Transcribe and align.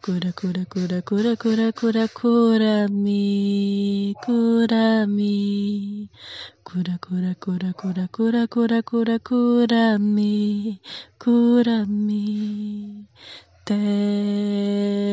cura, 0.00 0.32
cura, 0.32 0.64
cura, 0.64 1.02
cura, 1.04 1.36
cura, 1.36 1.72
cura, 1.72 2.08
cura 2.08 2.88
mi, 2.88 4.14
cura 4.24 5.06
mi. 5.06 6.08
Cura, 6.62 6.98
cura, 6.98 7.34
cura, 7.38 7.74
cura, 7.74 8.08
cura, 8.08 8.46
cura, 8.48 8.82
cura, 8.82 9.18
cura 9.18 9.98
mi, 9.98 10.80
cura 11.18 11.84
mi. 11.86 13.06
Te 13.64 15.03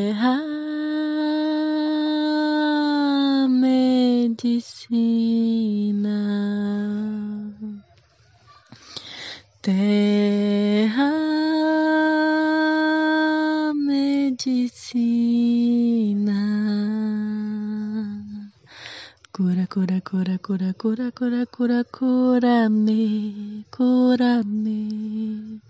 medicina. 4.44 6.18
Terra 9.62 11.12
medicina. 13.76 14.82
Cura, 19.32 19.68
cura, 19.68 20.02
cura, 20.02 20.38
cura, 20.40 20.74
cura, 20.74 21.12
cura, 21.12 21.46
cura, 21.46 21.84
cura-me, 21.84 23.66
cura-me. 23.70 25.62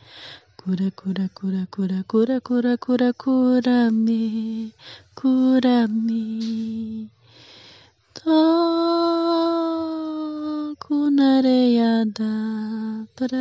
Cura, 0.55 0.91
cura, 0.95 1.29
cura, 1.33 1.67
cura, 1.69 2.03
cura, 2.07 2.39
cura, 2.39 2.77
cura, 2.77 3.13
cura-me, 3.13 4.71
cura-me. 5.15 7.09
Toco 8.13 8.50
da 12.21 13.07
praia, 13.15 13.31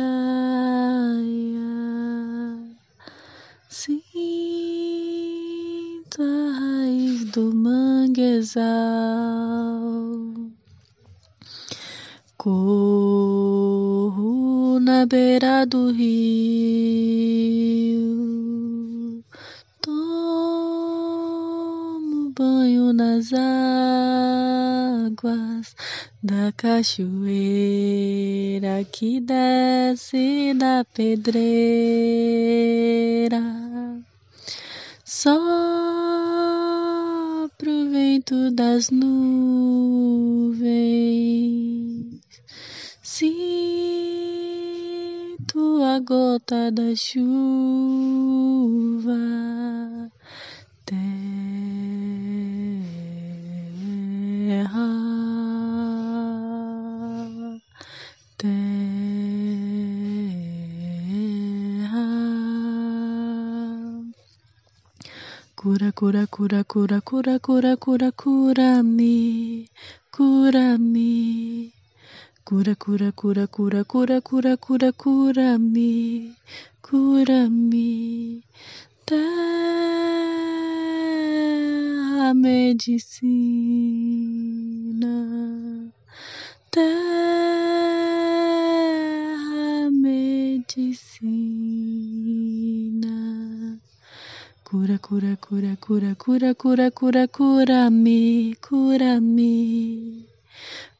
sinto 3.69 4.17
a 6.23 6.59
raiz 6.59 7.25
do 7.25 7.53
manguezal, 7.53 8.65
corro 12.37 12.89
na 14.79 15.05
beira 15.05 15.63
do 15.67 15.91
rio, 15.91 16.81
tomo 19.79 20.71
banho 22.35 22.91
nas 22.93 23.31
águas 23.31 23.90
da 26.23 26.51
cachoeira 26.57 27.31
que 28.91 29.19
desce 29.19 30.53
da 30.55 30.83
pedreira. 30.93 31.41
Sopra 35.05 35.41
o 37.69 37.89
vento 37.91 38.49
das 38.51 38.89
nuvens, 38.89 39.11
sinto 43.03 43.53
a 45.83 45.99
gota 45.99 46.71
da 46.71 46.95
chuva. 46.95 47.61
Cura, 65.55 65.91
cura, 65.91 66.25
cura, 66.27 66.63
cura, 66.63 67.01
cura, 67.01 67.37
cura, 67.39 67.77
cura, 67.77 68.11
cura-me, 68.11 69.67
cura-me. 70.11 71.71
Cura, 72.43 72.75
cura, 72.75 73.11
cura, 73.11 73.47
cura, 73.47 73.83
cura, 73.83 74.21
cura, 74.21 74.57
cura, 74.57 74.91
cura-me, 74.93 76.35
cura-me. 76.81 78.41
Terra 79.05 79.53
medicina. 82.33 83.21
Terra 86.71 87.11
medicina. 89.91 91.51
Cura, 94.71 94.97
cura, 94.99 95.35
cura, 95.35 95.75
cura, 95.75 96.15
cura, 96.15 96.55
cura, 96.55 96.91
cura, 96.91 97.27
cura-me, 97.27 98.55
cura-me. 98.61 100.25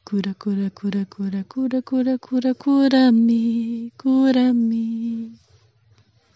Cura, 0.04 0.34
cura, 0.34 0.68
cura, 0.68 1.06
cura, 1.06 1.42
cura, 1.48 1.80
cura, 1.80 2.18
cura, 2.18 2.52
cura-me, 2.52 3.90
cura-me. 3.96 5.32